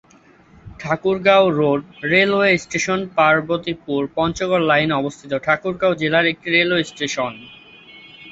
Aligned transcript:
Thakurgaon 0.79 1.45
road 1.59 1.79
railway 2.11 2.51
station 2.57 2.99
Parbatipur Panchagarh 3.17 4.63
লাইনে 4.67 4.93
অবস্থিত 4.93 5.31
ঠাকুরগাঁও 5.45 5.99
জেলার 6.01 6.25
একটি 6.33 6.47
রেলওয়ে 6.49 6.83
স্টেশন। 6.83 7.33